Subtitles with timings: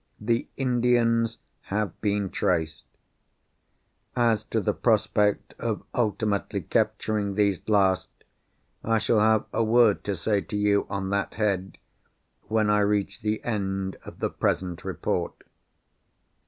[0.19, 2.85] The Indians have been traced.
[4.15, 8.09] As to the prospect of ultimately capturing these last,
[8.83, 11.77] I shall have a word to say to you on that head,
[12.47, 15.43] when I reach the end of the present Report.